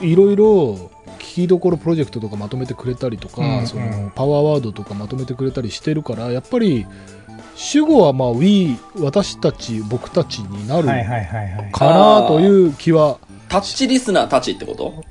[0.01, 6.85] いいろいろ聞きどころプロジェクトとかまとめてくれたりとか、うんうんそのパワーワードとかまとめてくれたりしてるからやっぱり
[7.55, 10.87] 主語はまあ We 私たち僕たちになる。
[11.71, 13.17] かなという気は
[13.49, 15.03] タッチリスナーたちってこと？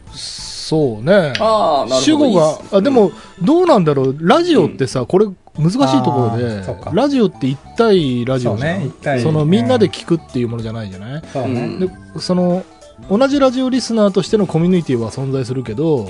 [0.65, 1.35] そうね。
[1.41, 2.01] ああ、なるほど。
[2.01, 4.17] 主語があでも、どうなんだろう？
[4.19, 5.27] ラジオってさ、これ
[5.59, 8.91] 難しいところあでラジオって一対ラジオじゃん。
[9.19, 12.65] そそのみんなで聞くっていうものじゃないじゃない、でその
[13.11, 16.09] 同じラジオリスナーとしてのコミュニティは存在するけど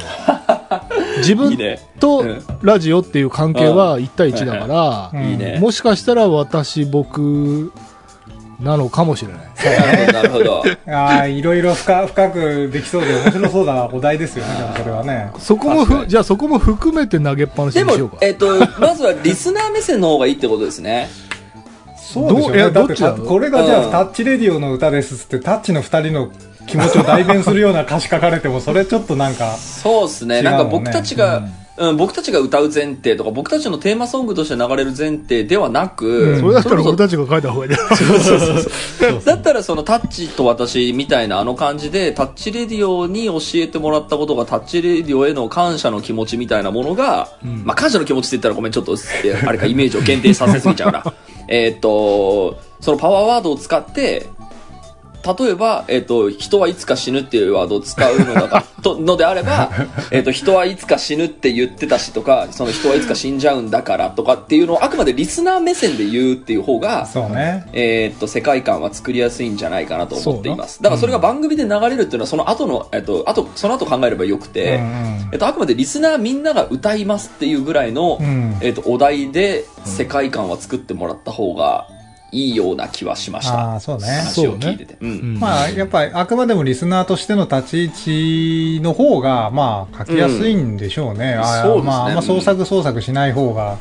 [1.19, 1.81] 自分ね。
[1.99, 2.43] とうん。
[2.63, 5.59] ラジオっていう関係は1対1だから。
[5.59, 7.73] もしかしたら私僕
[8.61, 10.65] なのかもしれないなるほど、なるほど。
[10.89, 15.31] ああ、いろいろ深深くできそうで面白そうなお題ですよね、でもそれはね。
[15.39, 21.09] そこもふじゃあそこも含めて投げっぱなしでにしようか、もえっ、と、まずはリスナー目線の方がいいってことですね。
[21.97, 22.53] そうでしょうね。
[22.53, 23.25] どういやだってどっちなの？
[23.25, 26.31] これがじゃあ、うんタッチレディオの歌ですって、タッチの二人の
[26.67, 30.43] 気持ちを代弁するような歌詞書かれても、それちょっとなんか、そうですね。
[30.43, 31.53] なんんか僕たちが、うん、
[31.97, 37.75] 僕たちが歌う前提とか、僕たちのテーマソングとして流れる前提ではなく、それだったらそれこ俺たちが書いた方がいい。
[39.21, 47.65] そ だったらそのタッチと私みたいなあの感じで、タッチレディオに教えてもらったことが、タッチレディオへの感謝の気持ちみたいなものが、ん。
[47.65, 51.03] まあ感謝の気持ちって言ったらごめん、ちょっと、えあれか、イメージを限定させすぎちゃうな。
[51.49, 54.27] えーっと、そのパワーワードを使って、
[55.25, 59.71] 例えば、えっ、と、人はいつか死ぬっていうワードを使うのだか と、のであれば、
[60.11, 67.67] えっ、と、人はいつか死ぬって言ってたしとか、その人はいつか死んじゃうんだからとかっていうのをあくまでリスナー目線で言うっていう方が、そうね。
[67.73, 70.83] えーっと、世界観は作りやすいんじゃないかなと思っています。
[70.83, 81.89] だからそれが番組で流れるっていうのは、その後の、えっと、あと、その後考えればよくて、うんうんえっと、あくまでリスナーみんなが歌いますっていうぐらいの、うんえっと、お題で世界観は作ってもらった方が
[82.35, 83.55] いいような気はしました。
[83.55, 84.07] ああ、そうね。
[84.07, 84.97] 話を聞いてて。
[85.01, 85.11] うん。
[85.11, 91.35] うんまあ、やっぱり、あくまでもリスナーとしての立ち位置の方が、まあ、書きやすいんでしょうね。
[91.35, 93.79] あーそうですねまあ、あんま創作創作しない方が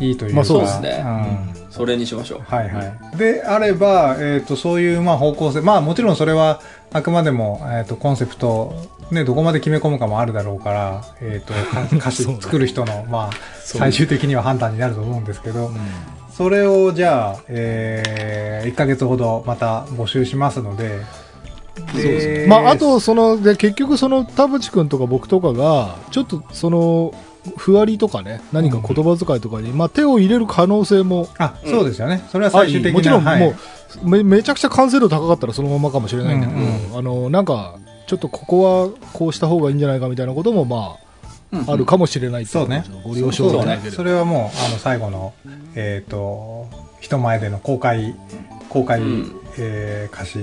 [0.00, 0.36] いいというか。
[0.36, 1.08] まあそうですねう
[1.56, 2.40] んそれにしましょう。
[2.40, 2.82] はいは
[3.14, 3.16] い。
[3.16, 5.60] であれば、えっ、と、そういう、まあ、方向性。
[5.60, 6.60] まあ、もちろんそれは、
[6.92, 8.74] あくまでも、えっ、と、コンセプト、
[9.12, 15.70] ね、どこまで決め込むかもあるだろうから、えっ、と、か 歌詞作る人の、まあ、最終的には判断になると思うんですけど、
[16.40, 21.02] それを、じゃあ、えー、1ヶ月ほどまた募集しますので、
[21.92, 22.46] そうですね。
[22.46, 27.12] まあ、あと、その、で、結局、その、田淵くんとか僕とかが、ちょっと、その、
[27.58, 32.22] ふわりとかね、何か言葉遣いとかに、まあ、手を入れる可能性もあ、うんそうですよね。
[32.32, 32.92] それは最終的な。
[32.94, 33.54] もちろん、はいも
[34.02, 37.74] う、め、めちゃくちゃ完成度高かったらそのままかもしれないんだけど、うんあの、なんか、
[38.06, 40.96] ちょっとここはこうした方がいいんじゃないかみたいなことも、まうんあ、
[41.52, 42.84] あるかもしれないそうね。
[43.04, 45.34] ご了承いただければそれはもう、あの、最後の、
[45.74, 46.68] えっ、と、
[47.00, 48.14] 人前での公開、
[48.68, 49.36] 公開、うん。
[49.58, 50.38] えー歌詞、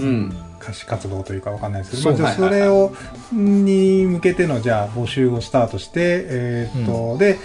[0.00, 0.36] うん。
[0.60, 2.92] 歌詞活動というかわかんないですけど、まあ、じゃあはいはいそれを、
[3.32, 7.38] に向けての、じゃあ、募集をスタートして、えっ、と、で、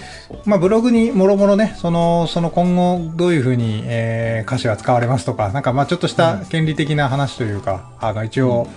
[0.46, 8.68] まあ、ブログにもろもろね、その、その今後、どういうふうに、えー歌詞は使われますとか、なんか、まあ、ちょっとした権利的な話というか、あの、一応、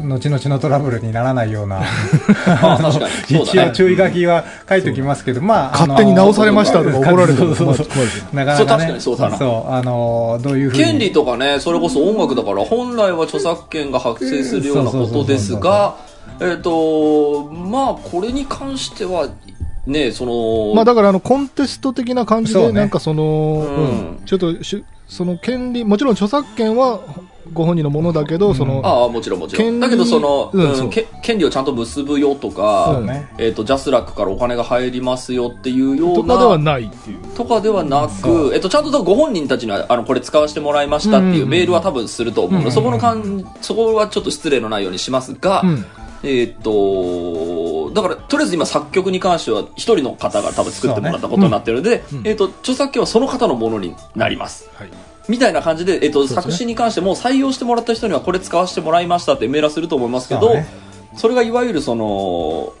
[0.00, 1.82] 後々のトラブルにならないような。
[3.28, 8.64] 一応注意書きは書いておきますけど、まあ、勝手に直されましたとか怒られてもそうそうそう困るけど なかなかね。
[8.64, 9.36] そう確かにそうだな。
[9.36, 10.84] そう、あの、どういうふうに。
[10.84, 15.96] 権利とかね、それこそ音楽だから、本来は著作権が発生するようなことですが、
[16.40, 19.28] えっと、まあ、これに関しては、
[19.86, 27.00] ね、その、まあだからあのコンテスト的な感じで、なんかその、ちょっとしゅその権利、もちろん著作権は
[27.54, 29.80] ご本人のものだけど、その、ああ、もちろんもちろん。
[29.80, 30.90] だけど、その、うん
[31.22, 33.28] 権利をちゃんと結ぶよとか、ね。
[33.38, 37.18] えっ、と、ジャスラックからお金が入りますよっていうようとかではな、ないっていう。
[37.34, 45.86] とかではなく、えっと、ちゃんとご本人たちには、あの、これ使わせてもらいましたっていううんメールは多分すると思うので、うんそこの感、そこはちょっと失礼のないようにしますが、うん
[46.22, 54.68] えっ、と、だから、とりあえず今作曲に関しては一人の方が多分作ってもらったことになってるので、うんえっ、と、著作権はその方のものになります。
[54.74, 54.88] はい。
[55.28, 60.66] みたいな感じで、えっ、と、作詞に関しても採用してもらった人にはこれ使わせてもらいましたってメールはすると思いますけど、ね
[61.16, 62.74] それがいわゆるその、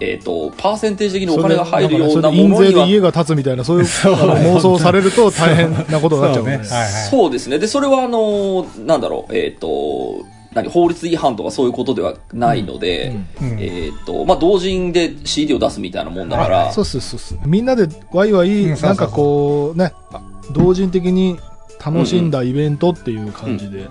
[0.00, 6.66] えっ、と、パーセンテージ的にお金が入るようなものには、税で家が建つみたいな、そういう 妄想されると大変なことになっちゃうそうねはい
[7.10, 7.58] そうですね。
[7.58, 13.60] で、それはあの、なんだろう、えっ、と、何、法律違反とかそういうことではないので、うんうん。
[13.60, 17.38] えっ、と、まあ、同人で CD を出すみたいなもんだから、そうそうそうそう。
[17.46, 19.92] みんなでワイワイ、なんかこう、ね、
[20.52, 21.38] 同人的に
[21.84, 23.88] 楽しんだイベントっていう感じで。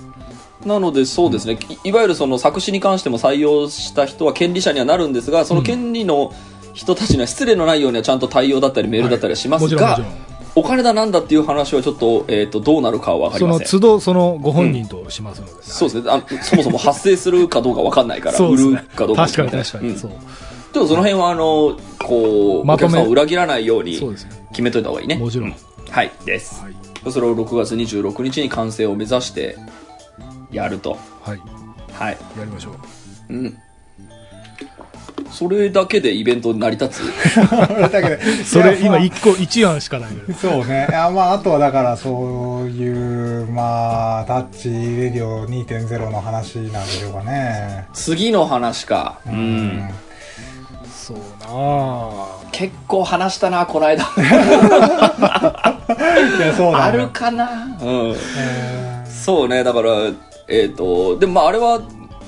[0.65, 6.34] なのでそうですね、いいわゆるその作詞に関しても採用した人は権利者にはなるんですが、その権利の
[6.73, 10.33] 人たちには失礼のないようにはちゃんと対応だったりメールだったりはしますが、もちろんもちろん。
[10.56, 13.68] お金だなんだっていう話はちょっと、えっ、と、どうなるかはわかりそのません。
[13.68, 15.54] 都度、そのご本人としますので。
[15.63, 16.24] そうですねあ。
[16.44, 19.89] そもそも発生するかどうかわかんないから、ねるかどうか確かに確かに。
[19.89, 20.12] うんそう。
[20.74, 24.00] でもその辺は、あの、こう、まお客さんを裏切らないように。
[24.50, 25.16] 決めといた方がいいね。
[25.16, 25.56] もちろん。
[25.89, 26.62] はい、です。
[26.62, 27.12] はい。
[27.12, 29.58] それを6月26日に完成を目指して
[30.52, 30.98] やると。
[31.22, 31.42] はい。
[31.92, 32.18] はい。
[32.38, 32.72] やりましょ
[33.30, 33.34] う。
[33.34, 33.58] うん。
[35.34, 37.12] それだけでイベントに成り立つ？
[37.34, 38.19] それだけで。
[38.46, 40.12] それ、今一個、一案しかない。
[40.39, 40.88] そうね。
[40.89, 47.88] いやまあ、あとはだから、そういう、まあ、タッチレディオ2.0の話なんでしょうかね。
[47.93, 49.17] 次の話か。
[49.28, 49.89] うん。
[50.96, 54.04] そうなあ結構話したな、この間。
[56.38, 57.78] いや、そうだねあるかな？
[57.82, 58.15] うん。
[58.38, 59.89] えそうね、だから、
[60.48, 61.82] えっ、と、でもまああれは、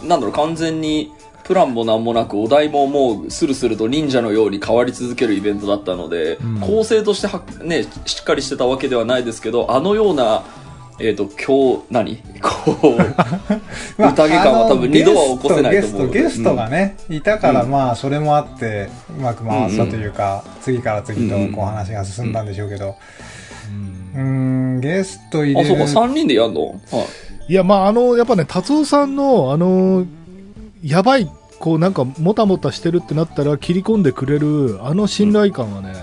[0.04, 1.12] なんだろう、完全に、
[1.46, 6.60] プランもなんもなく、お題ももう、スルスルと忍者のように変わり続けるイベントだったので、うん。
[6.60, 10.44] 構成としては、ね、しっかりしてたわけではないですけど、あのような、
[11.00, 12.18] えっ、と、今日、何？
[12.42, 13.16] こう、ー
[14.00, 16.10] まあ宴感は多分二度は起こせないと思う。
[16.10, 17.70] ゲスト、ゲストがね、いたから、うん。
[17.70, 22.96] まあ、それもあって、うまく回ったというか、次から次と、こう話が進んだんでしょうけど、
[24.16, 25.70] うーん、ゲスト入れあ、る。
[25.70, 26.62] そうか、3人でやんの？
[26.62, 26.76] は
[27.48, 27.52] い。
[27.52, 30.06] いや、まあ、あの、やっぱね、達夫さんの、あの、
[30.86, 31.30] やばい、
[31.60, 35.96] こう、なんか、もたもたしてるってなったら、切り込んでくれる、あの信頼感はね、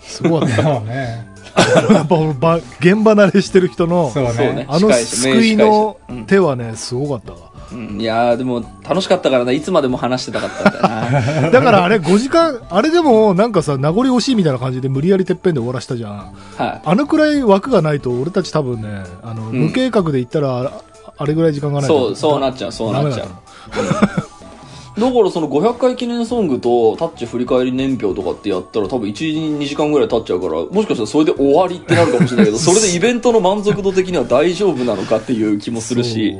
[0.00, 0.80] すごかった。
[0.80, 1.26] ね。
[1.90, 4.66] やっぱば現場慣れしてる人の、そうね。
[4.68, 7.50] あの救いのうん手はね、すごかったわ。
[7.72, 16.10] うんいやーでも楽しかったからないつまでも話してたかったんだよな だからあれ5時間、あれでもなんかさ、名残惜しいみたいな感じで無理やりてっぺんで終わらしたじゃん。
[16.56, 20.70] はいあのくらい枠がないと俺たち多分ね、あの、ん無計画で行ったら、あ
[21.18, 23.28] あれぐらい時間がないとそうそうなっちゃうそうなっちゃう
[23.70, 36.36] だからその500回記念ソングとタッチ振り返り年表とかってやったら多分1、2時間ぐらい経っちゃうから、もしかしたらそれで終わりってなるかもしれないけど、それでイベントの満足度的には大丈夫なのかっていう気もするし、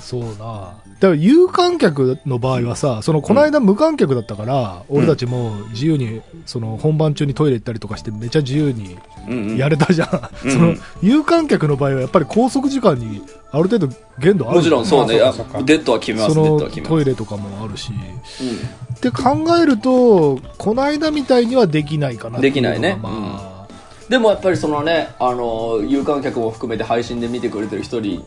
[0.00, 8.96] そうなそうなだから有観客の場合はさ、そのこの間無観客だったから、俺たちも自由に、その本番中にトイレ行ったりとかしてめちゃ自由に
[9.26, 9.56] うんうん。
[9.56, 10.30] やれたじゃん。
[10.46, 13.88] うんその有観客の場合はやっぱり拘束時間にある程度
[14.20, 14.58] 限度ある。
[14.58, 15.66] もちろんそうね、ああそうかそうか。
[15.66, 16.60] デッドは決めます、その。
[16.60, 17.90] トイレとかもあるし。
[17.90, 18.94] うん。
[18.94, 22.96] って考えると、この間みたいにはできないかなできないね。
[23.02, 23.66] まあ、
[24.08, 28.24] でもやっぱりそのね、あの、有観客も含めて配信で見てくれてる人に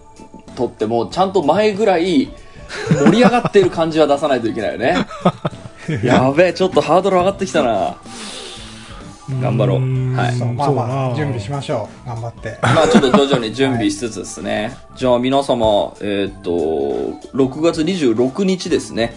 [0.58, 2.30] とっても、ちゃんと前ぐらい
[2.90, 4.96] 盛り上がってる感じは出さないといけないよね。
[6.04, 7.96] やべえ、ちょっとハードル上がってきたな。
[9.42, 9.80] 頑張ろう
[10.16, 12.08] はいまあまあ、準備しましょう。
[12.08, 12.58] 頑張って。
[12.62, 14.78] まあちょっと徐々に準備しつつですね。
[14.96, 16.52] じゃあ皆様、えーっと、
[17.36, 19.16] 6月26日ですね、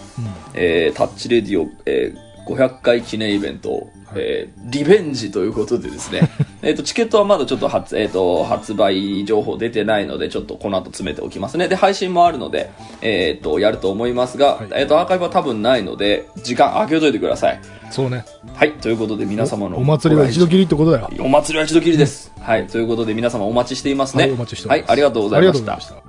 [0.55, 6.23] えータッチレディオ、えー500回記念イベント、えーリベンジということでですね、
[6.63, 11.69] えーっと、チケットはまだちょっと発、えーっと、発売情報出てないので、ちょっとこの後詰めておきますね。
[11.69, 17.61] で、配信もあるので、えーっと、やると思いますが、はいえーっと、アーカイブは多分ないので、時間空けといてください。
[17.91, 18.25] そうね。
[18.55, 21.09] はい、ということで皆様のお祭りは一度きりってことだよ。
[21.21, 22.33] お祭りは一度きりです。
[22.41, 22.67] はい。
[22.67, 24.25] ということで皆様お待ちしていますね。
[24.25, 26.03] はいお待ちしておりますはい、ありがとうございましたありがとうございま。
[26.03, 26.08] した。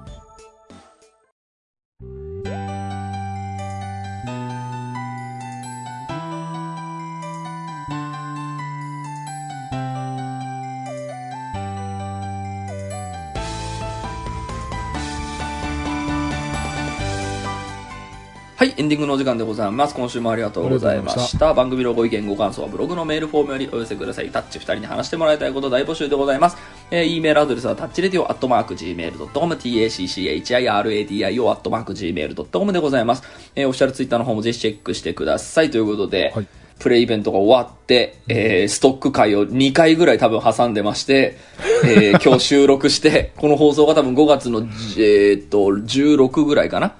[19.09, 19.95] のお時間でございます。
[19.95, 21.31] 今週もありがとうございまありがとうございまし。
[21.31, 24.29] した番組のご意見、ご感想はブログのメールフォームよりお寄せください。
[24.29, 26.57] タッチ二人に話してもらいたいこと大募集でございます。
[26.91, 33.23] えー、e メールアドレスはタッチレディオアットマーク Gmail.com、tacchiradio アットマーク Gmail.com でございます。
[33.55, 35.71] えー、オフィシャルツイッターの方もぜひチェックしてください。
[35.71, 36.47] ということで、はい
[36.79, 41.37] プレイイベントが終わって、えーストック会を2回ぐらい多分挟んでまして、
[41.85, 46.95] えー 今日収録して、この放送が多分5月の、えーっと、16ぐらいかな、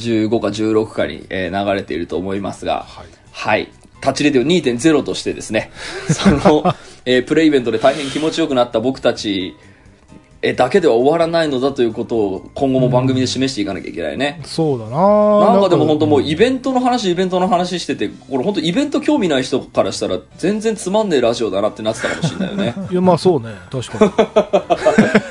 [0.00, 3.68] 15か16かに、えー流れていると思いますが、はいはい。
[4.00, 5.70] タッチレディオ2.0としてですね、
[6.10, 6.74] その、
[7.04, 9.54] えープレイイベントで大変気持ちよくなった僕たち、
[10.42, 14.40] えーだけでは終わらないのだということを今後も番組で示していかなきゃいけないね。
[14.44, 22.74] そうだななんかでも本当もうイいベントの話、イベントの話してて、これ本当イベント興味ない人からしたら全然つまんねえラジオだなってなってたかもしれないよね。
[22.90, 23.54] や、まあそうね。
[23.70, 24.26] 確か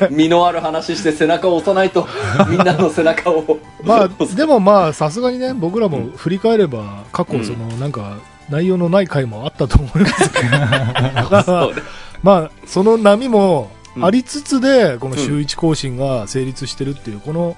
[0.10, 0.14] に。
[0.16, 2.08] 実のある話して背中を押さないと、
[2.48, 3.58] みんなの背中を。
[3.84, 8.18] まあ、でもまあ、さすがにね、僕らも振り返れば、過去、その、なんか、
[8.50, 11.74] 内容のない回もあったと思いますけど、
[12.22, 13.70] まあ、その波も
[14.02, 17.58] ありつつで、この週一更新が成立してるっていう、この、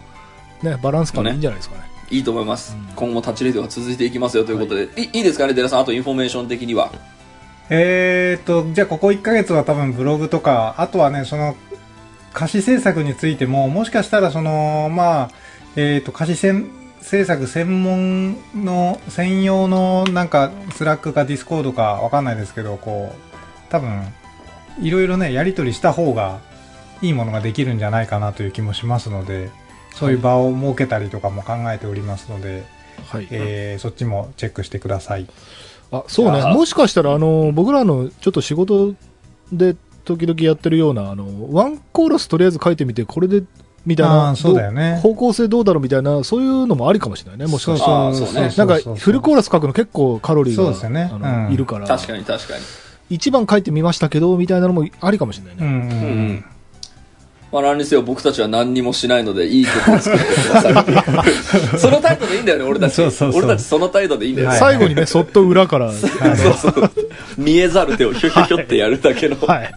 [0.63, 1.83] ね、バランス感いいんじゃないですかね。
[2.09, 2.75] いいと思います。
[2.95, 5.79] 今後もタッチレディオが続いていきますよということで、い、いいですかね、デラさん？
[5.79, 6.91] あとインフォメーション的には。
[7.69, 11.55] えーっと、じゃあここ1ヶ月は多分ブログとか、あとはね、その、
[12.35, 15.29] 歌詞制作についても、もしかしたらその、まあ、
[15.75, 16.69] えーっと、歌詞せん
[17.01, 24.03] 制作専門の、専用のなんか、スラックかディスコードかわかんないですけど、こう、多分、
[24.81, 26.39] いろいろね、やり取りした方が、
[27.01, 29.49] いいものができるんじゃないかなという気もしますので、
[29.95, 32.63] そういう場を設けたりとかも考えておりますので、
[33.07, 33.27] はい。
[33.31, 35.25] えーそっちもチェックしてください。
[35.91, 36.41] あ、そうね。
[36.53, 38.93] もしかしたら、あの、僕らのちょっと仕事
[39.51, 43.43] で時々やってるような、あの、ワンコーラスとりあえず書いてみて、これで、
[43.85, 48.11] みたいあな、ーそうだよねど方向性どうだろうみたいな、そういうのもありかもしれないね、もしかしたら。
[48.67, 52.63] なんか、フルコーラス書くの結構カロリーがそうですよねあのうんいるから、確かに確かに。
[53.11, 55.61] 一番書いてみましたけど、みたいなのもありかもしれないね。
[55.61, 56.45] うんうん。
[57.51, 60.69] まあ何にせよ僕たちは何にもしないので、いい曲を作ってくださ
[61.75, 61.75] い。
[61.77, 62.93] その態度でいいんだよね、俺たち。
[62.93, 66.91] そうそうそう俺たちその態度でいいんだよ最後にね、そっと裏から、そうそう。
[67.37, 69.35] 見えざる手をヒュヒュヒュってやるだけの。
[69.45, 69.71] はい。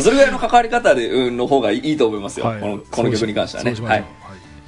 [0.00, 2.46] それぐらいの関わり方で、うん、の方がいいと思いますよ。
[2.46, 3.70] はいこのこの曲に関してはね。
[3.70, 4.04] そうしましょうはい。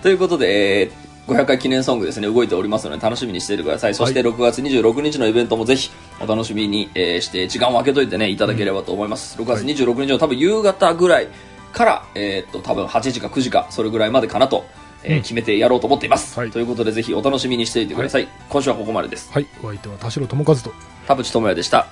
[0.03, 3.95] ということで、えー500回記念ソングですね、動いておりますので楽しみにしていてください。
[3.95, 9.41] そして6月26日のイベントもぜひお楽しみに、えーして、時間を空けといてね、いただければと思います。
[9.41, 11.29] 6月26日の多分夕方ぐらい
[11.73, 14.65] から、えーっと、多分8時か9時か、それぐらいまでかなと、
[15.05, 16.39] えー決めてやろうと思っています。
[16.39, 18.29] はいということで、ぜひお楽しみにしていてください。
[18.49, 19.31] 今週はここまでです。
[19.33, 19.47] はい。
[19.63, 20.73] お相手は田代智和と、
[21.07, 21.87] 田淵智也でした。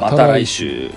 [0.00, 0.90] また来週。